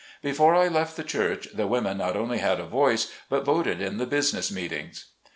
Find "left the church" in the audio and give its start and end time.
0.67-1.49